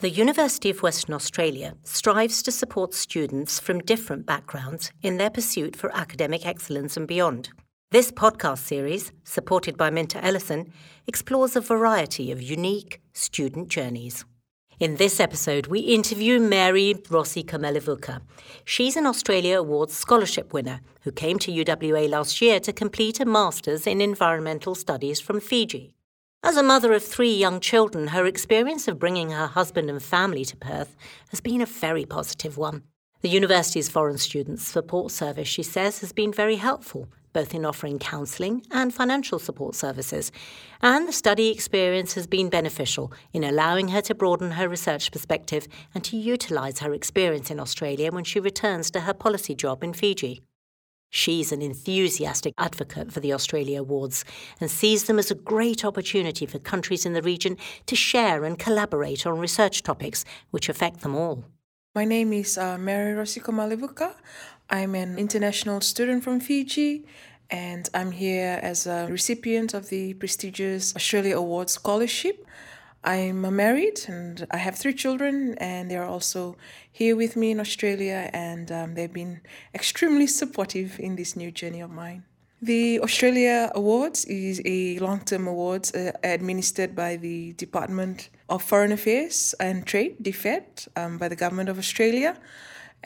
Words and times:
The 0.00 0.10
University 0.10 0.68
of 0.68 0.82
Western 0.82 1.14
Australia 1.14 1.74
strives 1.82 2.42
to 2.42 2.52
support 2.52 2.92
students 2.92 3.58
from 3.58 3.78
different 3.78 4.26
backgrounds 4.26 4.92
in 5.00 5.16
their 5.16 5.30
pursuit 5.30 5.74
for 5.74 5.90
academic 5.96 6.44
excellence 6.44 6.98
and 6.98 7.08
beyond. 7.08 7.48
This 7.92 8.12
podcast 8.12 8.58
series, 8.58 9.10
supported 9.24 9.78
by 9.78 9.88
Minter 9.88 10.20
Ellison, 10.22 10.70
explores 11.06 11.56
a 11.56 11.62
variety 11.62 12.30
of 12.30 12.42
unique 12.42 13.00
student 13.14 13.68
journeys. 13.68 14.26
In 14.78 14.96
this 14.96 15.18
episode, 15.18 15.68
we 15.68 15.80
interview 15.80 16.40
Mary 16.40 16.96
Rossi 17.08 17.42
Komelevuka. 17.42 18.20
She's 18.66 18.96
an 18.96 19.06
Australia 19.06 19.60
Awards 19.60 19.94
scholarship 19.94 20.52
winner 20.52 20.82
who 21.04 21.10
came 21.10 21.38
to 21.38 21.50
UWA 21.50 22.06
last 22.10 22.42
year 22.42 22.60
to 22.60 22.72
complete 22.74 23.18
a 23.18 23.24
Master's 23.24 23.86
in 23.86 24.02
Environmental 24.02 24.74
Studies 24.74 25.20
from 25.20 25.40
Fiji. 25.40 25.94
As 26.42 26.56
a 26.56 26.62
mother 26.62 26.92
of 26.92 27.02
three 27.04 27.34
young 27.34 27.58
children, 27.58 28.08
her 28.08 28.24
experience 28.24 28.86
of 28.86 28.98
bringing 28.98 29.30
her 29.30 29.48
husband 29.48 29.90
and 29.90 30.02
family 30.02 30.44
to 30.44 30.56
Perth 30.56 30.96
has 31.30 31.40
been 31.40 31.60
a 31.60 31.66
very 31.66 32.04
positive 32.04 32.56
one. 32.56 32.84
The 33.22 33.28
university's 33.28 33.88
Foreign 33.88 34.16
Students 34.18 34.66
Support 34.66 35.10
Service, 35.10 35.48
she 35.48 35.64
says, 35.64 35.98
has 35.98 36.12
been 36.12 36.32
very 36.32 36.56
helpful, 36.56 37.08
both 37.32 37.52
in 37.52 37.64
offering 37.64 37.98
counselling 37.98 38.62
and 38.70 38.94
financial 38.94 39.40
support 39.40 39.74
services. 39.74 40.30
And 40.80 41.08
the 41.08 41.12
study 41.12 41.50
experience 41.50 42.14
has 42.14 42.28
been 42.28 42.48
beneficial 42.48 43.12
in 43.32 43.42
allowing 43.42 43.88
her 43.88 44.00
to 44.02 44.14
broaden 44.14 44.52
her 44.52 44.68
research 44.68 45.10
perspective 45.10 45.66
and 45.94 46.04
to 46.04 46.16
utilise 46.16 46.78
her 46.78 46.94
experience 46.94 47.50
in 47.50 47.58
Australia 47.58 48.12
when 48.12 48.24
she 48.24 48.38
returns 48.38 48.90
to 48.92 49.00
her 49.00 49.14
policy 49.14 49.54
job 49.54 49.82
in 49.82 49.92
Fiji. 49.92 50.42
She's 51.10 51.52
an 51.52 51.62
enthusiastic 51.62 52.52
advocate 52.58 53.12
for 53.12 53.20
the 53.20 53.32
Australia 53.32 53.80
Awards 53.80 54.24
and 54.60 54.70
sees 54.70 55.04
them 55.04 55.18
as 55.18 55.30
a 55.30 55.34
great 55.34 55.84
opportunity 55.84 56.46
for 56.46 56.58
countries 56.58 57.06
in 57.06 57.12
the 57.12 57.22
region 57.22 57.56
to 57.86 57.96
share 57.96 58.44
and 58.44 58.58
collaborate 58.58 59.26
on 59.26 59.38
research 59.38 59.82
topics 59.82 60.24
which 60.50 60.68
affect 60.68 61.00
them 61.00 61.14
all. 61.14 61.44
My 61.94 62.04
name 62.04 62.32
is 62.32 62.58
uh, 62.58 62.76
Mary 62.76 63.14
Rossi 63.14 63.40
Komelevuka. 63.40 64.14
I'm 64.68 64.94
an 64.94 65.16
international 65.16 65.80
student 65.80 66.24
from 66.24 66.40
Fiji 66.40 67.06
and 67.50 67.88
I'm 67.94 68.10
here 68.10 68.58
as 68.62 68.86
a 68.86 69.06
recipient 69.08 69.72
of 69.74 69.88
the 69.88 70.14
prestigious 70.14 70.94
Australia 70.96 71.36
Awards 71.36 71.72
Scholarship. 71.72 72.44
I'm 73.06 73.42
married 73.54 74.00
and 74.08 74.44
I 74.50 74.56
have 74.56 74.74
three 74.74 74.92
children, 74.92 75.54
and 75.58 75.88
they're 75.88 76.04
also 76.04 76.56
here 76.90 77.14
with 77.14 77.36
me 77.36 77.52
in 77.52 77.60
Australia, 77.60 78.28
and 78.32 78.70
um, 78.72 78.94
they've 78.94 79.12
been 79.12 79.42
extremely 79.72 80.26
supportive 80.26 80.98
in 80.98 81.14
this 81.14 81.36
new 81.36 81.52
journey 81.52 81.80
of 81.80 81.90
mine. 81.90 82.24
The 82.60 82.98
Australia 83.00 83.70
Awards 83.76 84.24
is 84.24 84.60
a 84.64 84.98
long 84.98 85.20
term 85.20 85.46
award 85.46 85.88
uh, 85.94 86.12
administered 86.24 86.96
by 86.96 87.14
the 87.14 87.52
Department 87.52 88.28
of 88.48 88.60
Foreign 88.60 88.90
Affairs 88.90 89.54
and 89.60 89.86
Trade, 89.86 90.16
DFAT, 90.20 90.88
um, 90.96 91.16
by 91.16 91.28
the 91.28 91.36
Government 91.36 91.68
of 91.68 91.78
Australia. 91.78 92.36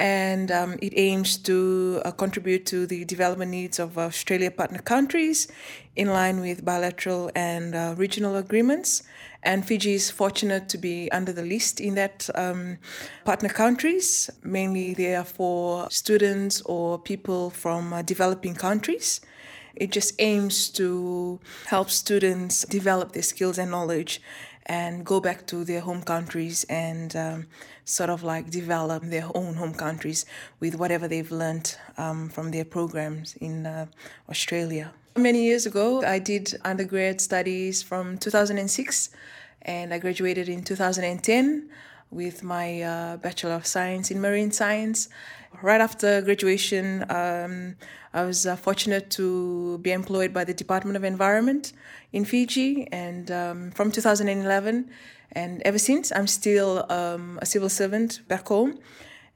And 0.01 0.51
um, 0.51 0.79
it 0.81 0.95
aims 0.97 1.37
to 1.39 2.01
uh, 2.05 2.11
contribute 2.11 2.65
to 2.67 2.87
the 2.87 3.05
development 3.05 3.51
needs 3.51 3.79
of 3.79 3.99
Australia 3.99 4.51
partner 4.51 4.81
countries 4.81 5.47
in 5.95 6.09
line 6.09 6.41
with 6.41 6.65
bilateral 6.65 7.31
and 7.37 7.75
uh, 7.75 7.95
regional 7.97 8.37
agreements 8.37 9.03
and 9.43 9.67
Fiji 9.67 9.95
is 9.95 10.11
fortunate 10.11 10.69
to 10.69 10.79
be 10.79 11.11
under 11.13 11.33
the 11.33 11.43
list 11.43 11.81
in 11.81 11.95
that 11.95 12.29
um, 12.35 12.79
partner 13.25 13.49
countries. 13.49 14.29
Mainly, 14.43 14.95
they 14.95 15.15
are 15.15 15.25
for 15.25 15.89
students 15.91 16.61
or 16.63 16.99
people 16.99 17.51
from 17.51 17.93
uh, 17.93 18.03
developing 18.03 18.55
countries. 18.55 19.21
It 19.75 19.93
just 19.93 20.15
aims 20.19 20.69
to 20.71 21.41
help 21.67 21.91
students 21.91 22.65
develop 22.65 23.13
their 23.13 23.23
skills 23.23 23.57
and 23.57 23.71
knowledge 23.71 24.21
and 24.71 25.05
go 25.05 25.19
back 25.19 25.49
to 25.49 25.65
their 25.65 25.81
home 25.81 26.01
countries 26.01 26.65
and 26.71 27.17
um, 27.17 27.47
sort 27.85 28.09
of 28.09 28.23
like 28.23 28.51
develop 28.51 29.03
their 29.03 29.27
own 29.35 29.55
home 29.55 29.75
countries 29.75 30.25
with 30.61 30.77
whatever 30.77 31.09
they've 31.09 31.33
learned 31.33 31.77
um, 31.99 32.29
from 32.29 32.53
their 32.53 32.65
programs 32.65 33.35
in 33.41 33.67
uh, 33.67 33.87
Australia. 34.29 34.93
Many 35.17 35.43
years 35.43 35.67
ago, 35.67 36.05
I 36.05 36.21
did 36.21 36.55
undergrad 36.65 37.21
studies 37.21 37.83
from 37.83 38.17
2006 38.19 39.11
and 39.63 39.93
I 39.93 39.99
graduated 39.99 40.49
in 40.49 40.63
2010 40.63 41.69
with 42.11 42.43
my 42.43 42.83
uh, 42.83 43.17
Bachelor 43.19 43.55
of 43.55 43.67
Science 43.67 44.11
in 44.11 44.21
Marine 44.21 44.51
Science. 44.51 45.09
Right 45.63 45.81
after 45.81 46.21
graduation, 46.23 47.05
um, 47.11 47.77
I 48.13 48.25
was 48.25 48.47
uh, 48.47 48.57
fortunate 48.57 49.11
to 49.11 49.79
be 49.79 49.93
employed 49.93 50.33
by 50.33 50.45
the 50.45 50.55
Department 50.55 50.97
of 50.97 51.05
Environment 51.05 51.73
in 52.13 52.25
Fiji, 52.25 52.89
and 52.93 53.31
um, 53.31 53.71
from 53.73 53.93
2011, 53.93 54.91
and 55.33 55.63
ever 55.65 55.79
since, 55.79 56.11
I'm 56.11 56.27
still 56.27 56.85
um, 56.89 57.39
a 57.41 57.47
civil 57.47 57.69
servant 57.69 58.21
back 58.27 58.49
home, 58.49 58.79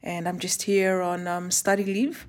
and 0.02 0.28
I'm 0.28 0.38
just 0.38 0.62
here 0.62 1.00
on 1.02 1.28
um, 1.28 1.50
study 1.50 1.84
leave. 1.84 2.26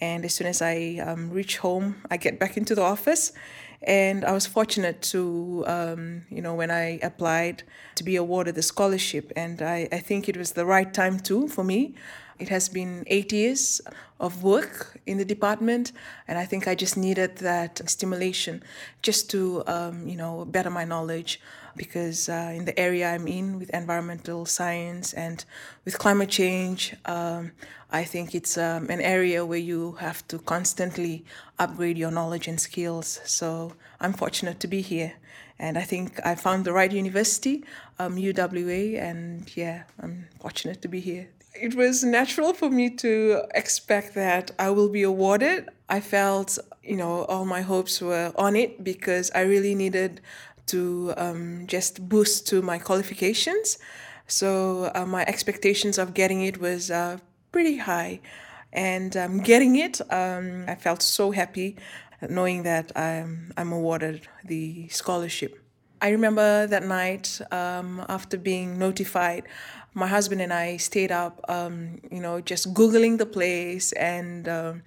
And 0.00 0.26
as 0.26 0.34
soon 0.34 0.46
as 0.46 0.60
I 0.60 1.02
um, 1.06 1.30
reach 1.30 1.56
home, 1.58 2.02
I 2.10 2.18
get 2.18 2.38
back 2.38 2.58
into 2.58 2.74
the 2.74 2.82
office. 2.82 3.32
And 3.82 4.24
I 4.24 4.32
was 4.32 4.46
fortunate 4.46 5.02
to, 5.02 5.64
um, 5.66 6.22
you 6.30 6.42
know, 6.42 6.54
when 6.54 6.70
I 6.70 6.98
applied 7.02 7.62
to 7.96 8.04
be 8.04 8.16
awarded 8.16 8.54
the 8.54 8.62
scholarship. 8.62 9.32
And 9.36 9.62
I, 9.62 9.88
I 9.92 9.98
think 9.98 10.28
it 10.28 10.36
was 10.36 10.52
the 10.52 10.66
right 10.66 10.92
time 10.92 11.20
too 11.20 11.48
for 11.48 11.64
me. 11.64 11.94
It 12.38 12.48
has 12.48 12.68
been 12.68 13.04
eight 13.06 13.32
years 13.32 13.80
of 14.18 14.42
work 14.42 14.98
in 15.06 15.18
the 15.18 15.24
department, 15.24 15.92
and 16.28 16.38
I 16.38 16.44
think 16.44 16.66
I 16.68 16.74
just 16.74 16.96
needed 16.96 17.36
that 17.36 17.88
stimulation 17.88 18.62
just 19.02 19.30
to, 19.30 19.62
um, 19.66 20.06
you 20.08 20.16
know, 20.16 20.44
better 20.44 20.70
my 20.70 20.84
knowledge 20.84 21.40
because 21.76 22.28
uh, 22.28 22.52
in 22.54 22.64
the 22.64 22.78
area 22.78 23.10
I'm 23.10 23.26
in 23.26 23.58
with 23.58 23.70
environmental 23.70 24.46
science 24.46 25.12
and 25.12 25.44
with 25.84 25.98
climate 25.98 26.30
change, 26.30 26.94
um, 27.04 27.52
I 27.90 28.04
think 28.04 28.34
it's 28.34 28.58
um, 28.58 28.88
an 28.88 29.00
area 29.00 29.44
where 29.44 29.58
you 29.58 29.92
have 30.00 30.26
to 30.28 30.38
constantly 30.38 31.24
upgrade 31.58 31.98
your 31.98 32.10
knowledge 32.10 32.48
and 32.48 32.60
skills. 32.60 33.20
So 33.24 33.74
I'm 34.00 34.12
fortunate 34.12 34.58
to 34.60 34.66
be 34.66 34.80
here. 34.80 35.14
And 35.58 35.78
I 35.78 35.82
think 35.82 36.20
I 36.24 36.34
found 36.34 36.64
the 36.64 36.72
right 36.72 36.92
university, 36.92 37.64
um, 37.98 38.16
UWA, 38.16 39.00
and 39.00 39.56
yeah, 39.56 39.84
I'm 40.00 40.28
fortunate 40.38 40.82
to 40.82 40.88
be 40.88 41.00
here. 41.00 41.28
It 41.60 41.74
was 41.74 42.04
natural 42.04 42.52
for 42.52 42.70
me 42.70 42.90
to 42.90 43.42
expect 43.54 44.14
that 44.14 44.50
I 44.58 44.70
will 44.70 44.88
be 44.88 45.02
awarded. 45.02 45.68
I 45.88 46.00
felt, 46.00 46.58
you 46.82 46.96
know, 46.96 47.24
all 47.24 47.44
my 47.44 47.62
hopes 47.62 48.00
were 48.00 48.32
on 48.36 48.56
it 48.56 48.84
because 48.84 49.30
I 49.34 49.42
really 49.42 49.74
needed 49.74 50.20
to 50.66 51.14
um, 51.16 51.66
just 51.66 52.08
boost 52.08 52.46
to 52.48 52.62
my 52.62 52.78
qualifications. 52.78 53.78
So 54.26 54.90
uh, 54.94 55.06
my 55.06 55.24
expectations 55.26 55.98
of 55.98 56.12
getting 56.12 56.42
it 56.42 56.60
was 56.60 56.90
uh, 56.90 57.18
pretty 57.52 57.78
high, 57.78 58.20
and 58.72 59.16
um, 59.16 59.38
getting 59.38 59.76
it, 59.76 60.00
um, 60.12 60.64
I 60.66 60.74
felt 60.74 61.00
so 61.02 61.30
happy 61.30 61.76
knowing 62.28 62.64
that 62.64 62.90
I'm, 62.96 63.52
I'm 63.56 63.72
awarded 63.72 64.26
the 64.44 64.88
scholarship. 64.88 65.65
I 66.06 66.10
remember 66.10 66.68
that 66.68 66.84
night 66.84 67.40
um, 67.50 68.00
after 68.08 68.38
being 68.38 68.78
notified, 68.78 69.42
my 69.92 70.06
husband 70.06 70.40
and 70.40 70.52
I 70.52 70.76
stayed 70.76 71.10
up, 71.10 71.44
um, 71.48 71.98
you 72.12 72.20
know, 72.20 72.40
just 72.40 72.72
Googling 72.72 73.18
the 73.18 73.26
place 73.26 73.90
and 73.90 74.48
um, 74.48 74.82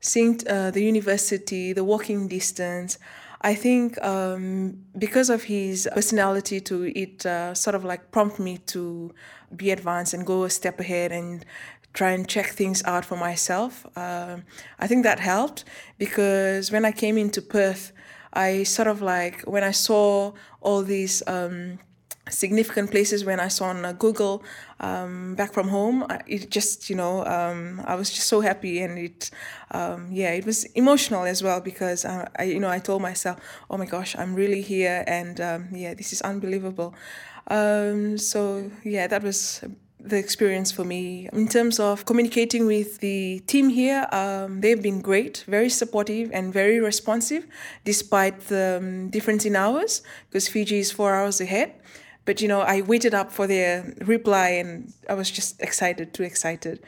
seeing 0.00 0.40
uh, 0.48 0.70
the 0.70 0.82
university, 0.82 1.74
the 1.74 1.84
walking 1.84 2.26
distance. 2.26 2.98
I 3.42 3.54
think 3.54 4.02
um, 4.02 4.78
because 4.96 5.28
of 5.28 5.42
his 5.42 5.86
personality, 5.92 6.58
to 6.62 6.84
it 6.98 7.26
uh, 7.26 7.52
sort 7.52 7.74
of 7.76 7.84
like 7.84 8.10
prompt 8.10 8.38
me 8.38 8.56
to 8.74 9.12
be 9.54 9.70
advanced 9.72 10.14
and 10.14 10.24
go 10.24 10.44
a 10.44 10.48
step 10.48 10.80
ahead 10.80 11.12
and 11.12 11.44
try 11.92 12.12
and 12.12 12.26
check 12.26 12.46
things 12.46 12.82
out 12.84 13.04
for 13.04 13.18
myself. 13.18 13.84
Uh, 13.94 14.38
I 14.78 14.86
think 14.86 15.02
that 15.02 15.20
helped 15.20 15.64
because 15.98 16.72
when 16.72 16.86
I 16.86 16.92
came 16.92 17.18
into 17.18 17.42
Perth, 17.42 17.92
I 18.36 18.64
sort 18.64 18.88
of 18.88 19.00
like 19.02 19.42
when 19.42 19.64
I 19.64 19.72
saw 19.72 20.32
all 20.60 20.82
these 20.82 21.22
um, 21.26 21.78
significant 22.28 22.90
places 22.90 23.24
when 23.24 23.40
I 23.40 23.48
saw 23.48 23.66
on 23.66 23.84
uh, 23.84 23.92
Google 23.92 24.42
um, 24.80 25.34
back 25.36 25.52
from 25.52 25.68
home. 25.68 26.06
It 26.26 26.50
just, 26.50 26.90
you 26.90 26.96
know, 26.96 27.24
um, 27.24 27.82
I 27.86 27.94
was 27.94 28.10
just 28.10 28.28
so 28.28 28.40
happy 28.40 28.82
and 28.82 28.98
it, 28.98 29.30
um, 29.70 30.08
yeah, 30.10 30.32
it 30.32 30.44
was 30.44 30.64
emotional 30.74 31.24
as 31.24 31.42
well 31.42 31.60
because 31.60 32.04
I, 32.04 32.28
I, 32.38 32.42
you 32.44 32.60
know, 32.60 32.70
I 32.70 32.78
told 32.78 33.02
myself, 33.02 33.38
oh 33.70 33.76
my 33.78 33.86
gosh, 33.86 34.16
I'm 34.16 34.34
really 34.34 34.60
here 34.60 35.04
and 35.06 35.40
um, 35.40 35.68
yeah, 35.72 35.94
this 35.94 36.12
is 36.12 36.20
unbelievable. 36.22 36.94
Um, 37.48 38.18
so 38.18 38.70
yeah, 38.82 39.06
that 39.06 39.22
was 39.22 39.62
the 40.08 40.16
experience 40.16 40.70
for 40.72 40.84
me. 40.84 41.28
In 41.32 41.48
terms 41.48 41.78
of 41.80 42.04
communicating 42.04 42.66
with 42.66 42.98
the 42.98 43.40
team 43.46 43.68
here, 43.68 44.06
um, 44.12 44.60
they've 44.60 44.80
been 44.82 45.00
great, 45.00 45.44
very 45.46 45.68
supportive 45.68 46.30
and 46.32 46.52
very 46.52 46.80
responsive 46.80 47.46
despite 47.84 48.40
the 48.48 48.78
um, 48.80 49.10
difference 49.10 49.44
in 49.44 49.56
hours 49.56 50.02
because 50.28 50.48
Fiji 50.48 50.78
is 50.78 50.92
four 50.92 51.14
hours 51.14 51.40
ahead. 51.40 51.74
But 52.24 52.40
you 52.40 52.48
know, 52.48 52.60
I 52.60 52.82
waited 52.82 53.14
up 53.14 53.32
for 53.32 53.46
their 53.46 53.94
reply 54.00 54.48
and 54.50 54.92
I 55.08 55.14
was 55.14 55.30
just 55.30 55.60
excited, 55.60 56.12
too 56.12 56.24
excited. 56.24 56.80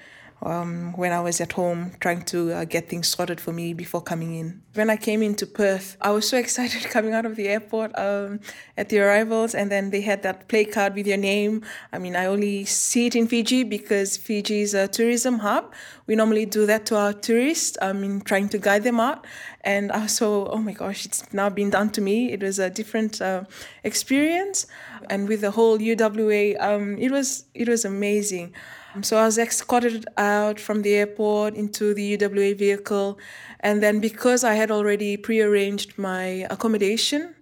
Um, 0.43 0.93
when 0.97 1.13
I 1.13 1.21
was 1.21 1.41
at 1.41 1.53
home 1.53 1.93
trying 2.01 2.23
to 2.27 2.53
uh, 2.53 2.65
get 2.65 2.89
things 2.89 3.09
sorted 3.09 3.41
for 3.41 3.53
me 3.53 3.75
before 3.75 4.01
coming 4.01 4.35
in. 4.35 4.63
When 4.75 4.91
I 4.91 4.97
came 4.97 5.23
into 5.23 5.47
Perth, 5.47 5.97
I 6.01 6.11
was 6.11 6.29
so 6.29 6.37
excited 6.45 6.85
coming 6.91 7.13
out 7.13 7.27
of 7.27 7.37
the 7.37 7.49
airport 7.49 7.99
um, 7.99 8.41
at 8.77 8.89
the 8.89 9.01
arrivals, 9.01 9.55
and 9.55 9.71
then 9.71 9.91
they 9.91 10.01
had 10.01 10.23
that 10.23 10.49
play 10.49 10.65
card 10.65 10.95
with 10.95 11.07
your 11.07 11.17
name. 11.17 11.65
I 11.93 11.99
mean, 11.99 12.15
I 12.15 12.27
only 12.27 12.65
see 12.65 13.07
it 13.07 13.17
in 13.17 13.27
Fiji 13.27 13.65
because 13.65 14.17
Fiji 14.17 14.61
is 14.61 14.75
a 14.75 14.87
tourism 14.89 15.41
hub. 15.41 15.73
We 16.07 16.15
normally 16.15 16.47
do 16.47 16.65
that 16.67 16.87
to 16.87 16.97
our 16.97 17.13
tourists, 17.13 17.77
I 17.83 17.93
mean, 17.93 18.21
trying 18.21 18.49
to 18.51 18.59
guide 18.59 18.85
them 18.85 19.01
out. 19.01 19.27
And 19.63 19.91
I 19.93 20.05
was 20.05 20.13
so, 20.13 20.47
oh 20.47 20.59
my 20.59 20.73
gosh, 20.73 21.05
it's 21.05 21.31
now 21.33 21.51
been 21.51 21.71
done 21.71 21.91
to 21.91 22.01
me. 22.01 22.33
It 22.33 22.43
was 22.43 22.59
a 22.59 22.71
different 22.71 23.21
uh, 23.21 23.45
experience, 23.83 24.67
and 25.11 25.29
with 25.29 25.41
the 25.41 25.51
whole 25.51 25.79
UWA, 25.79 26.61
um, 26.61 26.97
it 26.97 27.11
was 27.11 27.45
it 27.55 27.69
was 27.69 27.85
amazing. 27.85 28.55
So 29.03 29.19
I 29.19 29.27
was 29.27 29.39
escorted 29.39 30.07
out 30.17 30.59
from 30.59 30.83
the 30.83 30.95
airport 30.95 31.55
into 31.55 31.95
the 31.95 32.17
UWA 32.17 32.57
vehicle. 32.57 33.19
And 33.61 33.83
then 33.83 34.01
because 34.01 34.45
I 34.45 34.55
had 34.55 34.71
already 34.71 35.17
prearranged 35.17 35.99
my 35.99 36.47
accommodation, 36.51 37.35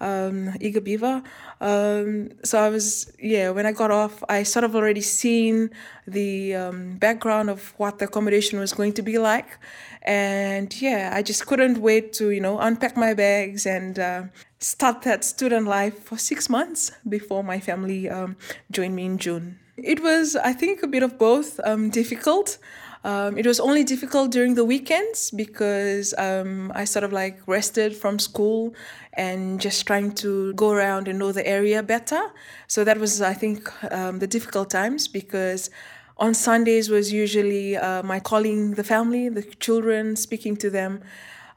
um, 0.00 0.54
Beaver, 0.58 1.22
um, 1.60 2.30
so 2.44 2.60
I 2.60 2.68
was, 2.68 3.12
yeah, 3.18 3.50
when 3.50 3.66
I 3.66 3.72
got 3.72 3.90
off, 3.90 4.22
I 4.28 4.42
sort 4.44 4.64
of 4.64 4.76
already 4.76 5.00
seen 5.00 5.70
the 6.06 6.54
um, 6.54 6.96
background 6.98 7.50
of 7.50 7.74
what 7.78 7.98
the 7.98 8.04
accommodation 8.04 8.58
was 8.60 8.72
going 8.72 8.92
to 8.94 9.02
be 9.02 9.18
like. 9.18 9.58
And 10.02 10.74
yeah, 10.80 11.10
I 11.14 11.22
just 11.22 11.46
couldn't 11.46 11.78
wait 11.78 12.12
to, 12.14 12.30
you 12.30 12.40
know, 12.40 12.58
unpack 12.58 12.96
my 12.96 13.14
bags 13.14 13.66
and 13.66 13.98
uh, 13.98 14.22
start 14.58 15.02
that 15.02 15.24
student 15.24 15.66
life 15.66 16.04
for 16.04 16.16
six 16.16 16.48
months 16.48 16.92
before 17.08 17.42
my 17.42 17.58
family 17.60 18.08
um, 18.08 18.36
joined 18.70 18.94
me 18.94 19.06
in 19.06 19.18
June. 19.18 19.58
It 19.82 20.02
was, 20.02 20.36
I 20.36 20.52
think, 20.52 20.82
a 20.82 20.86
bit 20.86 21.02
of 21.02 21.18
both 21.18 21.60
um, 21.64 21.90
difficult. 21.90 22.58
Um, 23.04 23.38
it 23.38 23.46
was 23.46 23.60
only 23.60 23.84
difficult 23.84 24.32
during 24.32 24.54
the 24.54 24.64
weekends 24.64 25.30
because 25.30 26.14
um, 26.18 26.72
I 26.74 26.84
sort 26.84 27.04
of 27.04 27.12
like 27.12 27.38
rested 27.46 27.96
from 27.96 28.18
school 28.18 28.74
and 29.12 29.60
just 29.60 29.86
trying 29.86 30.12
to 30.16 30.52
go 30.54 30.72
around 30.72 31.06
and 31.06 31.18
know 31.18 31.30
the 31.30 31.46
area 31.46 31.82
better. 31.82 32.20
So 32.66 32.82
that 32.84 32.98
was, 32.98 33.22
I 33.22 33.34
think, 33.34 33.70
um, 33.92 34.18
the 34.18 34.26
difficult 34.26 34.70
times 34.70 35.06
because 35.06 35.70
on 36.16 36.34
Sundays 36.34 36.90
was 36.90 37.12
usually 37.12 37.76
uh, 37.76 38.02
my 38.02 38.18
calling 38.18 38.72
the 38.74 38.84
family, 38.84 39.28
the 39.28 39.42
children, 39.42 40.16
speaking 40.16 40.56
to 40.56 40.70
them. 40.70 41.02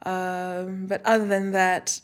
Um, 0.06 0.86
but 0.88 1.02
other 1.06 1.28
than 1.28 1.52
that, 1.52 2.00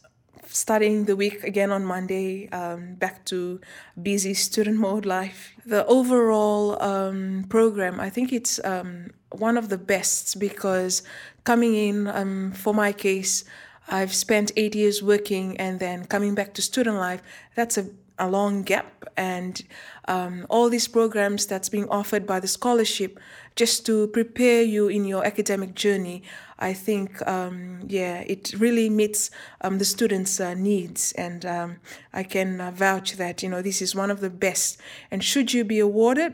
starting 0.50 1.06
the 1.06 1.16
week 1.16 1.44
again 1.44 1.72
on 1.72 1.86
Monday, 1.86 2.50
um, 2.50 2.96
back 2.96 3.26
to 3.26 3.60
busy 4.02 4.34
student 4.34 4.80
mode 4.88 5.06
life. 5.06 5.54
The 5.66 5.86
overall 5.86 6.82
um, 6.82 7.46
program, 7.50 8.00
I 8.00 8.10
think 8.10 8.34
it's 8.34 8.60
um, 8.64 9.12
one 9.32 9.58
of 9.58 9.70
the 9.70 9.78
best 9.78 10.40
because 10.40 11.04
coming 11.44 11.76
in, 11.76 12.08
um, 12.08 12.52
for 12.54 12.74
my 12.74 12.92
case, 12.92 13.44
I've 13.90 14.14
spent 14.14 14.52
eight 14.58 14.76
years 14.76 15.02
working 15.02 15.58
and 15.58 15.80
then 15.80 16.06
coming 16.06 16.36
back 16.36 16.54
to 16.56 16.62
student 16.62 16.98
life, 16.98 17.22
that's 17.56 17.78
a 17.78 17.88
a 18.20 18.28
long 18.28 18.64
gap 18.64 19.06
and 19.16 19.64
um, 20.08 20.46
all 20.50 20.70
these 20.70 20.88
programs 20.88 21.46
that's 21.46 21.70
being 21.70 21.88
offered 21.90 22.26
by 22.26 22.40
the 22.40 22.48
scholarship 22.48 23.20
just 23.56 23.86
to 23.86 24.08
prepare 24.08 24.62
you 24.62 24.88
in 24.88 25.06
your 25.06 25.26
academic 25.26 25.76
journey 25.76 26.24
i 26.60 26.74
think 26.74 27.26
um, 27.28 27.80
yeah 27.88 28.24
it 28.28 28.54
really 28.58 28.90
meets 28.90 29.32
um, 29.62 29.78
the 29.78 29.86
students 29.86 30.40
uh, 30.40 30.54
needs 30.54 31.12
and 31.14 31.46
um, 31.46 31.78
i 32.14 32.24
can 32.24 32.60
uh, 32.62 32.72
vouch 32.72 33.14
that 33.14 33.44
you 33.44 33.50
know 33.50 33.62
this 33.62 33.82
is 33.82 33.96
one 33.96 34.12
of 34.12 34.20
the 34.20 34.30
best 34.30 34.80
and 35.12 35.24
should 35.24 35.54
you 35.54 35.64
be 35.64 35.80
awarded 35.80 36.34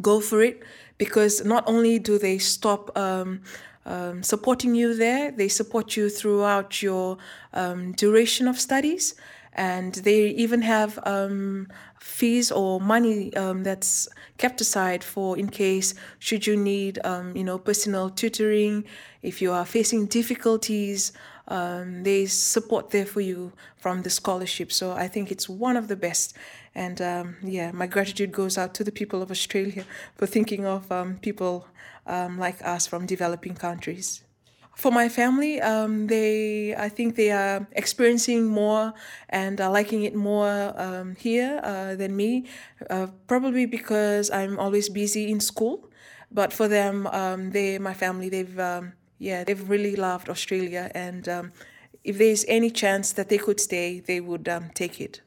go 0.00 0.20
for 0.20 0.42
it 0.42 0.62
because 0.98 1.44
not 1.44 1.64
only 1.66 1.98
do 1.98 2.18
they 2.18 2.38
stop 2.38 2.96
um, 2.96 3.40
um, 3.84 4.22
supporting 4.22 4.74
you 4.74 4.94
there. 4.94 5.32
They 5.32 5.48
support 5.48 5.96
you 5.96 6.08
throughout 6.08 6.82
your 6.82 7.18
um, 7.52 7.92
duration 7.92 8.48
of 8.48 8.60
studies 8.60 9.14
and 9.54 9.94
they 9.96 10.28
even 10.28 10.62
have 10.62 10.98
um, 11.04 11.68
fees 12.00 12.50
or 12.50 12.80
money 12.80 13.34
um, 13.36 13.62
that's 13.62 14.08
kept 14.38 14.60
aside 14.60 15.04
for 15.04 15.36
in 15.36 15.48
case 15.48 15.94
should 16.18 16.46
you 16.46 16.56
need 16.56 16.98
um, 17.04 17.36
you 17.36 17.44
know 17.44 17.58
personal 17.58 18.10
tutoring. 18.10 18.84
If 19.22 19.42
you 19.42 19.52
are 19.52 19.64
facing 19.66 20.06
difficulties 20.06 21.12
um, 21.48 22.04
there's 22.04 22.32
support 22.32 22.90
there 22.90 23.04
for 23.04 23.20
you 23.20 23.52
from 23.76 24.02
the 24.02 24.10
scholarship. 24.10 24.72
So 24.72 24.92
i 24.92 25.08
think 25.08 25.30
it's 25.30 25.48
one 25.48 25.76
of 25.76 25.88
the 25.88 25.96
best. 25.96 26.34
And 26.74 27.02
um, 27.02 27.36
yeah 27.42 27.70
my 27.72 27.86
gratitude 27.86 28.32
goes 28.32 28.56
out 28.56 28.72
to 28.74 28.84
the 28.84 28.92
people 28.92 29.20
of 29.22 29.30
australia 29.30 29.84
for 30.16 30.26
thinking 30.26 30.64
of 30.64 30.90
um, 30.90 31.18
people 31.18 31.66
like 32.06 32.64
us 32.64 32.86
from 32.86 33.06
developing 33.06 33.54
countries 33.54 34.22
for 34.74 34.90
my 34.90 35.08
family, 35.08 35.60
um, 35.60 36.06
they 36.06 36.74
I 36.74 36.88
think 36.88 37.16
they 37.16 37.30
are 37.30 37.66
experiencing 37.72 38.46
more 38.46 38.94
and 39.28 39.60
are 39.60 39.70
liking 39.70 40.02
it 40.04 40.14
more 40.14 40.72
um, 40.76 41.16
here 41.16 41.60
uh, 41.62 41.94
than 41.94 42.16
me. 42.16 42.46
Uh, 42.90 43.08
probably 43.26 43.66
because 43.66 44.30
I'm 44.30 44.58
always 44.58 44.88
busy 44.88 45.30
in 45.30 45.40
school, 45.40 45.90
but 46.30 46.52
for 46.52 46.68
them, 46.68 47.06
um, 47.08 47.50
they 47.50 47.78
my 47.78 47.94
family 47.94 48.28
they've 48.28 48.58
um, 48.58 48.94
yeah 49.18 49.44
they've 49.44 49.68
really 49.68 49.96
loved 49.96 50.28
Australia 50.28 50.90
and 50.94 51.28
um, 51.28 51.52
if 52.04 52.18
there's 52.18 52.44
any 52.48 52.70
chance 52.70 53.12
that 53.12 53.28
they 53.28 53.38
could 53.38 53.60
stay, 53.60 54.00
they 54.00 54.20
would 54.20 54.48
um, 54.48 54.70
take 54.74 55.00
it. 55.00 55.20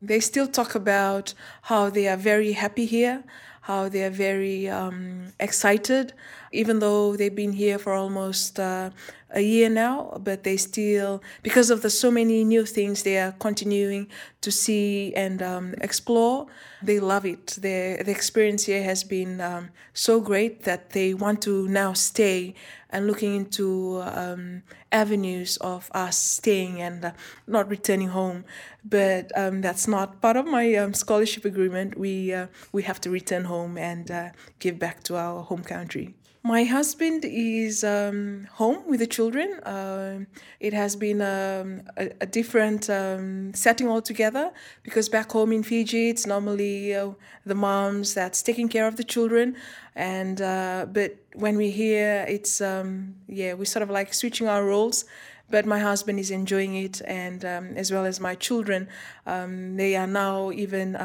They 0.00 0.20
still 0.20 0.46
talk 0.46 0.74
about 0.74 1.34
how 1.62 1.90
they 1.90 2.08
are 2.08 2.16
very 2.16 2.52
happy 2.52 2.86
here, 2.86 3.24
how 3.64 3.88
they 3.88 4.04
are 4.04 4.10
very 4.10 4.68
um, 4.68 5.32
excited, 5.40 6.12
even 6.52 6.80
though 6.80 7.16
they've 7.16 7.34
been 7.34 7.52
here 7.52 7.78
for 7.78 7.94
almost 7.94 8.60
uh, 8.60 8.90
a 9.30 9.40
year 9.40 9.70
now, 9.70 10.20
but 10.22 10.44
they 10.44 10.58
still, 10.58 11.22
because 11.42 11.70
of 11.70 11.80
the 11.80 11.88
so 11.88 12.10
many 12.10 12.44
new 12.44 12.66
things 12.66 13.02
they 13.02 13.18
are 13.18 13.32
continuing 13.32 14.06
to 14.42 14.50
see 14.52 15.14
and 15.16 15.42
um, 15.42 15.74
explore, 15.80 16.46
they 16.82 17.00
love 17.00 17.24
it. 17.24 17.46
The, 17.58 18.02
the 18.04 18.10
experience 18.10 18.66
here 18.66 18.82
has 18.82 19.02
been 19.02 19.40
um, 19.40 19.70
so 19.94 20.20
great 20.20 20.64
that 20.64 20.90
they 20.90 21.14
want 21.14 21.40
to 21.42 21.66
now 21.68 21.94
stay 21.94 22.54
and 22.90 23.06
looking 23.06 23.34
into 23.34 24.02
um, 24.04 24.62
avenues 24.92 25.56
of 25.56 25.90
us 25.92 26.16
staying 26.16 26.80
and 26.80 27.04
uh, 27.06 27.12
not 27.46 27.68
returning 27.68 28.08
home. 28.08 28.44
But 28.84 29.32
um, 29.36 29.62
that's 29.62 29.88
not 29.88 30.20
part 30.20 30.36
of 30.36 30.46
my 30.46 30.74
um, 30.74 30.94
scholarship 30.94 31.44
agreement. 31.44 31.98
We, 31.98 32.32
uh, 32.32 32.46
we 32.70 32.82
have 32.82 33.00
to 33.00 33.10
return 33.10 33.44
home 33.44 33.53
and 33.78 34.10
uh, 34.10 34.28
give 34.58 34.78
back 34.78 35.02
to 35.04 35.16
our 35.16 35.42
home 35.42 35.62
country. 35.62 36.14
My 36.46 36.64
husband 36.64 37.24
is 37.24 37.82
um, 37.84 38.46
home 38.52 38.86
with 38.86 39.00
the 39.00 39.06
children. 39.06 39.60
Uh, 39.60 40.26
it 40.60 40.74
has 40.74 40.94
been 40.94 41.22
um, 41.22 41.80
a, 41.96 42.10
a, 42.20 42.26
different 42.26 42.90
um, 42.90 43.54
setting 43.54 43.88
altogether 43.88 44.52
because 44.82 45.08
back 45.08 45.32
home 45.32 45.52
in 45.52 45.62
Fiji, 45.62 46.10
it's 46.10 46.26
normally 46.26 46.94
uh, 46.94 47.12
the 47.46 47.54
moms 47.54 48.12
that's 48.12 48.42
taking 48.42 48.68
care 48.68 48.86
of 48.86 48.96
the 48.96 49.04
children, 49.04 49.56
and 49.96 50.42
uh, 50.42 50.84
but 50.92 51.16
when 51.34 51.56
we're 51.56 51.78
here, 51.86 52.26
it's 52.28 52.60
um, 52.60 53.14
yeah, 53.26 53.54
we 53.54 53.64
sort 53.64 53.82
of 53.82 53.88
like 53.88 54.12
switching 54.12 54.46
our 54.46 54.66
roles. 54.66 55.06
But 55.50 55.66
my 55.66 55.78
husband 55.78 56.18
is 56.18 56.30
enjoying 56.30 56.74
it, 56.74 57.00
and 57.06 57.44
um, 57.44 57.76
as 57.76 57.92
well 57.92 58.04
as 58.06 58.18
my 58.18 58.34
children, 58.34 58.88
um, 59.26 59.76
they 59.76 59.94
are 59.94 60.06
now 60.06 60.50
even 60.50 60.96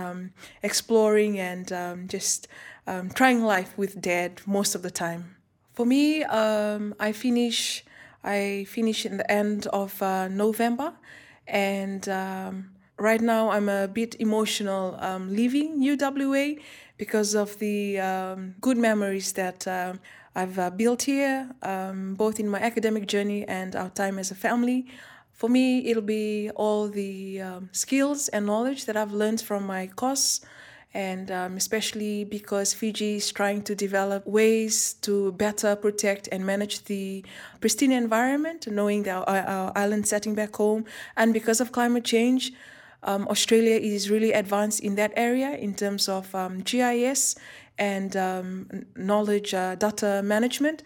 exploring 0.64 1.40
and 1.40 2.10
just 2.10 2.48
um, 2.88 3.10
trying 3.10 3.44
life 3.44 3.78
with 3.78 4.02
dad 4.02 4.42
most 4.46 4.76
of 4.76 4.82
the 4.82 4.92
time. 4.92 5.36
For 5.74 5.86
me, 5.86 6.24
um, 6.24 6.96
I 7.00 7.12
finish 7.12 7.84
I 8.24 8.66
finish 8.68 9.06
in 9.06 9.16
the 9.18 9.32
end 9.32 9.68
of 9.68 10.02
uh, 10.02 10.28
November, 10.28 10.94
and 11.48 12.08
um, 12.10 12.72
right 12.98 13.22
now 13.22 13.50
I'm 13.50 13.70
a 13.70 13.88
bit 13.88 14.16
emotional 14.20 14.98
um, 15.00 15.34
leaving 15.34 15.82
UWA 15.82 16.60
because 16.98 17.34
of 17.34 17.58
the 17.60 18.00
um, 18.00 18.56
good 18.60 18.78
memories 18.78 19.32
that 19.34 19.66
uh, 19.68 19.94
I've 20.36 20.60
uh, 20.60 20.70
built 20.70 21.04
here, 21.04 21.50
um, 21.62 22.16
both 22.16 22.40
in 22.40 22.48
my 22.48 22.60
academic 22.60 23.08
journey 23.08 23.48
and 23.48 23.76
our 23.76 23.90
time 23.90 24.20
as 24.20 24.32
a 24.32 24.36
family. 24.36 24.88
For 25.34 25.50
me, 25.50 25.88
it'll 25.90 26.04
be 26.04 26.50
all 26.56 26.88
the 26.88 27.42
um, 27.42 27.70
skills 27.72 28.28
and 28.30 28.46
knowledge 28.46 28.86
that 28.86 28.98
I've 28.98 29.14
learned 29.14 29.42
from 29.42 29.66
my 29.66 29.88
course 29.88 30.42
and 30.94 31.30
um, 31.30 31.56
especially 31.56 32.24
because 32.24 32.74
Fiji 32.74 33.18
is 33.18 33.32
trying 33.32 33.62
to 33.64 33.76
develop 33.76 34.26
ways 34.26 34.94
to 35.02 35.32
better 35.34 35.76
protect 35.76 36.28
and 36.32 36.46
manage 36.46 36.86
the 36.86 37.24
pristine 37.60 37.92
environment, 37.92 38.68
knowing 38.68 39.08
our, 39.08 39.24
our 39.28 39.72
island 39.76 40.08
setting 40.08 40.34
back 40.34 40.56
home, 40.56 40.86
and 41.16 41.34
because 41.34 41.62
of 41.62 41.72
climate 41.72 42.04
change. 42.04 42.52
Um, 43.02 43.30
Australia 43.30 43.78
is 43.78 44.10
really 44.10 44.34
advanced 44.34 44.82
in 44.82 44.96
that 44.96 45.14
area 45.16 45.52
in 45.52 45.74
terms 45.74 46.10
of 46.10 46.36
um, 46.36 46.60
GIS 46.60 47.36
and 47.80 48.16
um, 48.16 48.86
knowledge 48.96 49.54
uh, 49.54 49.76
data 49.76 50.22
management. 50.24 50.84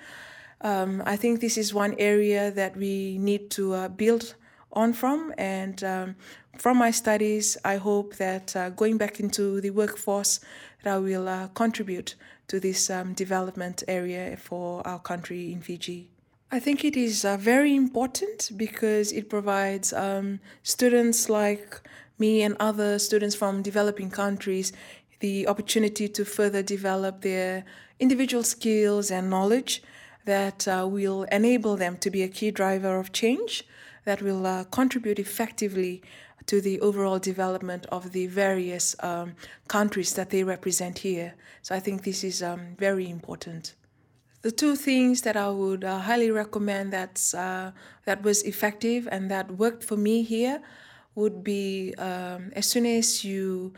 Um, 0.61 1.03
I 1.05 1.17
think 1.17 1.41
this 1.41 1.57
is 1.57 1.73
one 1.73 1.95
area 1.97 2.51
that 2.51 2.77
we 2.77 3.17
need 3.17 3.49
to 3.51 3.73
uh, 3.73 3.87
build 3.89 4.35
on 4.71 4.93
from. 4.93 5.33
And 5.37 5.83
um, 5.83 6.15
from 6.57 6.77
my 6.77 6.91
studies, 6.91 7.57
I 7.65 7.75
hope 7.77 8.15
that 8.15 8.55
uh, 8.55 8.69
going 8.69 8.97
back 8.97 9.19
into 9.19 9.59
the 9.59 9.71
workforce, 9.71 10.39
that 10.83 10.93
I 10.93 10.99
will 10.99 11.27
uh, 11.27 11.47
contribute 11.49 12.15
to 12.47 12.59
this 12.59 12.89
um, 12.89 13.13
development 13.13 13.83
area 13.87 14.37
for 14.37 14.85
our 14.87 14.99
country 14.99 15.51
in 15.51 15.61
Fiji. 15.61 16.09
I 16.51 16.59
think 16.59 16.85
it 16.85 16.95
is 16.95 17.25
uh, 17.25 17.35
very 17.37 17.75
important 17.75 18.51
because 18.55 19.11
it 19.11 19.27
provides 19.27 19.91
um, 19.91 20.39
students 20.61 21.27
like 21.27 21.81
me 22.19 22.43
and 22.43 22.55
other 22.59 22.99
students 22.99 23.35
from 23.35 23.63
developing 23.63 24.11
countries 24.11 24.71
the 25.19 25.47
opportunity 25.47 26.07
to 26.07 26.25
further 26.25 26.61
develop 26.61 27.21
their 27.21 27.65
individual 27.99 28.43
skills 28.43 29.11
and 29.11 29.29
knowledge 29.29 29.81
that 30.25 30.67
uh, 30.67 30.87
will 30.89 31.23
enable 31.23 31.75
them 31.75 31.97
to 31.97 32.09
be 32.09 32.23
a 32.23 32.27
key 32.27 32.51
driver 32.51 32.99
of 32.99 33.11
change 33.11 33.65
that 34.05 34.21
will 34.21 34.45
uh, 34.45 34.63
contribute 34.65 35.19
effectively 35.19 36.01
to 36.45 36.59
the 36.59 36.79
overall 36.81 37.19
development 37.19 37.85
of 37.87 38.11
the 38.11 38.27
various 38.27 38.95
um, 38.99 39.33
countries 39.67 40.13
that 40.13 40.29
they 40.29 40.43
represent 40.43 40.99
here. 40.99 41.33
So 41.61 41.73
I 41.75 41.79
think 41.79 42.03
this 42.03 42.23
is 42.23 42.43
um, 42.43 42.75
very 42.77 43.09
important. 43.09 43.75
The 44.41 44.51
two 44.51 44.75
things 44.75 45.21
that 45.21 45.37
I 45.37 45.49
would 45.49 45.85
uh, 45.85 45.99
highly 45.99 46.29
recommend 46.29 46.91
that's, 46.91 47.33
uh, 47.33 47.71
that 48.03 48.23
was 48.23 48.43
effective 48.43 49.07
and 49.09 49.31
that 49.31 49.51
worked 49.51 49.85
for 49.85 49.95
me 49.95 50.23
here 50.23 50.61
would 51.15 51.43
be 51.43 51.93
um, 51.97 52.51
as 52.53 52.65
soon 52.65 52.85
as 52.85 53.23
you 53.23 53.73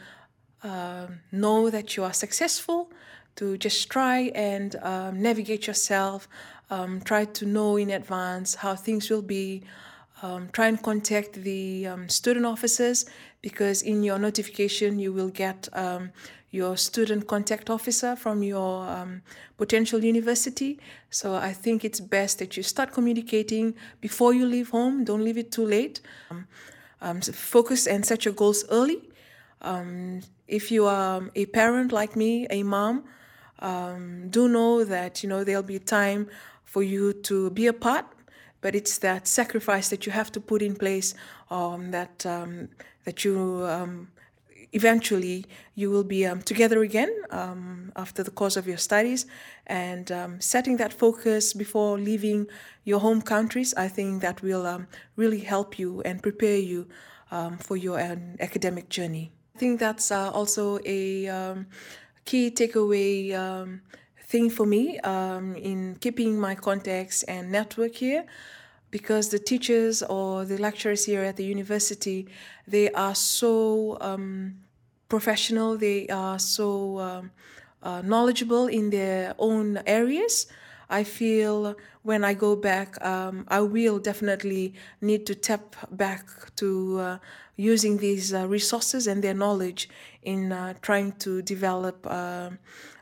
uh, 0.65 1.07
know 1.31 1.69
that 1.69 1.95
you 1.95 2.03
are 2.03 2.13
successful, 2.13 2.89
to 3.35 3.57
just 3.57 3.89
try 3.89 4.31
and 4.33 4.75
um, 4.77 5.21
navigate 5.21 5.67
yourself, 5.67 6.27
um, 6.69 7.01
try 7.01 7.25
to 7.25 7.45
know 7.45 7.77
in 7.77 7.89
advance 7.91 8.55
how 8.55 8.75
things 8.75 9.09
will 9.09 9.21
be. 9.21 9.63
Um, 10.21 10.47
try 10.53 10.67
and 10.67 10.81
contact 10.81 11.33
the 11.33 11.87
um, 11.87 12.09
student 12.09 12.45
officers 12.45 13.05
because 13.41 13.81
in 13.81 14.01
your 14.01 14.17
notification 14.17 14.97
you 14.97 15.11
will 15.11 15.29
get 15.29 15.67
um, 15.73 16.11
your 16.51 16.77
student 16.77 17.27
contact 17.27 17.69
officer 17.69 18.15
from 18.15 18.41
your 18.41 18.87
um, 18.87 19.21
potential 19.57 20.03
university. 20.03 20.79
So 21.09 21.35
I 21.35 21.51
think 21.51 21.83
it's 21.83 21.99
best 21.99 22.39
that 22.39 22.55
you 22.55 22.63
start 22.63 22.93
communicating 22.93 23.75
before 23.99 24.33
you 24.33 24.45
leave 24.45 24.69
home. 24.69 25.03
Don't 25.03 25.23
leave 25.23 25.37
it 25.37 25.51
too 25.51 25.65
late. 25.65 25.99
Um, 26.31 26.47
um, 27.01 27.21
so 27.21 27.33
focus 27.33 27.85
and 27.85 28.05
set 28.05 28.23
your 28.23 28.33
goals 28.33 28.63
early. 28.69 29.01
Um, 30.47 30.55
if 30.55 30.71
you 30.71 30.85
are 30.85 31.29
a 31.35 31.45
parent 31.45 31.91
like 31.91 32.15
me, 32.15 32.47
a 32.49 32.63
mom, 32.63 33.03
um, 33.59 34.29
do 34.29 34.47
know 34.47 34.83
that 34.83 35.23
you 35.23 35.29
know 35.29 35.43
there'll 35.43 35.63
be 35.63 35.79
time 35.79 36.27
for 36.63 36.83
you 36.83 37.13
to 37.13 37.49
be 37.51 37.67
apart, 37.67 38.05
but 38.61 38.75
it's 38.75 38.97
that 38.99 39.27
sacrifice 39.27 39.89
that 39.89 40.05
you 40.05 40.11
have 40.11 40.31
to 40.31 40.39
put 40.39 40.61
in 40.61 40.75
place 40.75 41.15
um, 41.49 41.91
that 41.91 42.25
that 43.05 43.23
you 43.23 43.65
eventually 44.73 45.45
you 45.75 45.89
will 45.89 46.03
be 46.03 46.25
um, 46.25 46.41
together 46.41 46.81
again 46.81 47.09
um, 47.29 47.91
after 47.95 48.23
the 48.23 48.31
course 48.31 48.57
of 48.57 48.67
your 48.67 48.77
studies. 48.77 49.25
And 49.67 50.11
um, 50.11 50.41
setting 50.41 50.77
that 50.77 50.91
focus 50.93 51.53
before 51.53 51.97
leaving 51.97 52.47
your 52.83 52.99
home 52.99 53.21
countries 53.21 53.73
i 53.77 53.87
think 53.87 54.21
that 54.21 54.41
will 54.41 54.65
um, 54.65 54.87
really 55.15 55.39
help 55.39 55.79
you 55.79 56.01
and 56.03 56.21
prepare 56.21 56.57
you 56.57 56.87
um, 57.31 57.57
for 57.57 57.75
your 57.77 57.99
um, 57.99 58.35
academic 58.39 58.89
journey 58.89 59.31
i 59.55 59.57
think 59.57 59.79
that's 59.79 60.11
uh, 60.11 60.29
also 60.31 60.79
a 60.85 61.65
key 62.25 62.51
takeaway 62.51 63.79
thing 64.27 64.49
for 64.49 64.65
me 64.65 64.99
in 65.69 65.95
keeping 66.01 66.39
my 66.39 66.55
contacts 66.55 67.23
and 67.23 67.51
network 67.51 67.95
here 67.95 68.25
because 68.91 69.29
the 69.29 69.39
teachers 69.39 70.03
or 70.03 70.45
the 70.45 70.57
lecturers 70.57 71.05
here 71.05 71.23
at 71.23 71.35
the 71.37 71.43
university 71.43 72.27
they 72.67 72.91
are 72.91 73.15
so 73.15 73.97
um, 74.01 74.55
professional, 75.09 75.77
they 75.77 76.07
are 76.07 76.39
so 76.39 76.99
um, 76.99 77.31
uh, 77.83 78.01
knowledgeable 78.01 78.67
in 78.67 78.89
their 78.89 79.35
own 79.37 79.79
areas. 79.85 80.47
I 80.89 81.03
feel 81.03 81.75
when 82.03 82.23
I 82.23 82.33
go 82.33 82.55
back, 82.55 83.03
um, 83.03 83.45
I 83.47 83.61
will 83.61 83.99
definitely 83.99 84.73
need 85.01 85.25
to 85.27 85.35
tap 85.35 85.75
back 85.91 86.25
to 86.57 86.99
uh, 86.99 87.17
using 87.55 87.97
these 87.97 88.33
uh, 88.33 88.47
resources 88.47 89.07
and 89.07 89.23
their 89.23 89.33
knowledge 89.33 89.89
in 90.21 90.51
uh, 90.51 90.73
trying 90.81 91.13
to 91.13 91.41
develop 91.41 92.05
uh, 92.07 92.51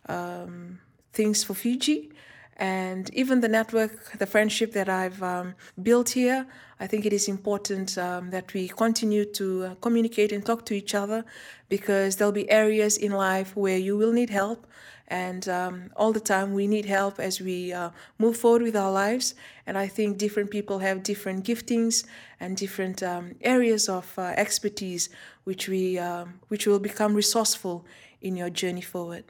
um, 0.08 0.80
things 1.12 1.44
for 1.44 1.54
Fiji 1.54 2.12
and 2.58 3.10
even 3.14 3.42
the 3.42 3.48
network, 3.48 4.18
the 4.20 4.26
friendship 4.26 4.74
that 4.74 4.88
I've 4.88 5.22
um, 5.24 5.56
built 5.82 6.10
here, 6.10 6.46
I 6.80 6.88
think 6.88 7.06
it 7.06 7.14
is 7.14 7.28
important 7.28 7.98
um, 7.98 8.30
that 8.30 8.54
we 8.54 8.68
continue 8.68 9.26
to 9.26 9.64
uh, 9.64 9.76
communicate 9.82 10.32
and 10.32 10.46
talk 10.46 10.66
to 10.68 10.74
each 10.74 10.94
other 10.94 11.26
because 11.70 12.16
there'll 12.16 12.32
be 12.32 12.50
areas 12.52 12.98
in 12.98 13.12
life 13.12 13.56
where 13.56 13.78
you 13.78 13.98
will 13.98 14.12
need 14.12 14.30
help. 14.30 14.68
And 15.14 15.48
um, 15.48 15.92
all 15.96 16.12
the 16.12 16.20
time, 16.20 16.56
we 16.56 16.66
need 16.66 16.86
help 16.86 17.20
as 17.20 17.40
we 17.40 17.72
uh, 17.72 17.92
move 18.18 18.36
forward 18.36 18.64
with 18.64 18.76
our 18.76 18.92
lives. 18.92 19.36
And 19.68 19.78
I 19.78 19.86
think 19.86 20.18
different 20.18 20.50
people 20.50 20.80
have 20.80 21.04
different 21.04 21.46
giftings 21.46 22.04
and 22.40 22.58
different 22.58 23.04
um, 23.04 23.36
areas 23.42 23.88
of 23.88 24.12
uh, 24.18 24.34
expertise, 24.36 25.10
which 25.44 25.70
we 25.70 26.00
um, 26.00 26.40
which 26.48 26.66
will 26.66 26.80
become 26.80 27.14
resourceful 27.14 27.86
in 28.22 28.36
your 28.36 28.50
journey 28.50 28.82
forward. 28.82 29.26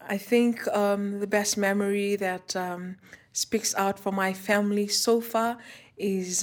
I 0.00 0.16
think 0.16 0.66
um, 0.68 1.20
the 1.20 1.26
best 1.26 1.58
memory 1.58 2.16
that 2.16 2.56
um, 2.56 2.96
speaks 3.34 3.74
out 3.74 3.98
for 3.98 4.12
my 4.12 4.32
family 4.32 4.88
so 4.88 5.20
far 5.20 5.58
is 5.98 6.38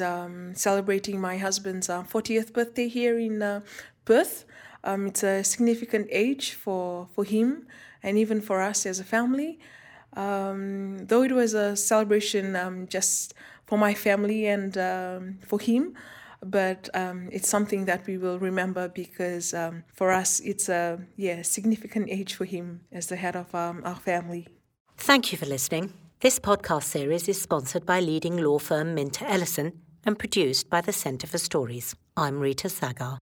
celebrating 0.54 1.20
my 1.20 1.38
husband's 1.38 1.90
uh, 1.90 2.04
40th 2.04 2.54
birthday 2.54 2.88
here 2.88 3.18
in 3.18 3.42
uh, 3.42 3.62
Perth. 4.04 4.46
It's 4.88 5.24
a 5.24 5.44
significant 5.44 6.08
age 6.12 6.54
for, 6.54 7.08
for 7.16 7.24
him 7.24 7.66
and 8.06 8.18
even 8.18 8.40
for 8.40 8.62
us 8.62 8.86
as 8.86 9.00
a 9.00 9.04
family. 9.04 9.60
Um, 10.14 11.00
though 11.08 11.24
it 11.24 11.34
was 11.34 11.54
a 11.54 11.76
celebration 11.76 12.56
um, 12.56 12.88
just 12.88 13.34
for 13.66 13.78
my 13.78 13.94
family 13.94 14.48
and 14.48 14.74
for 15.50 15.60
him, 15.60 15.94
but 16.46 16.90
um, 16.94 17.30
it's 17.32 17.50
something 17.50 17.86
that 17.86 18.06
we 18.06 18.18
will 18.18 18.40
remember 18.40 18.88
because 18.88 19.54
um, 19.54 19.84
for 19.94 20.12
us 20.12 20.40
it's 20.42 20.70
a 20.70 21.00
yeah 21.18 21.42
significant 21.42 22.08
age 22.10 22.36
for 22.36 22.46
him 22.46 22.82
as 22.92 23.08
the 23.08 23.16
head 23.16 23.36
of 23.36 23.54
um, 23.54 23.82
our 23.84 23.96
family. 23.96 24.48
Thank 24.98 25.32
you 25.32 25.38
for 25.38 25.46
listening. 25.46 25.94
This 26.22 26.40
podcast 26.40 26.84
series 26.84 27.28
is 27.28 27.42
sponsored 27.42 27.86
by 27.86 28.00
leading 28.00 28.38
law 28.38 28.60
firm 28.60 28.96
Minter 28.96 29.26
Ellison 29.28 29.74
and 30.06 30.18
produced 30.18 30.70
by 30.70 30.82
the 30.82 30.94
Centre 30.94 31.28
for 31.28 31.38
Stories. 31.38 31.96
I'm 32.16 32.40
Rita 32.40 32.70
Sagar. 32.70 33.18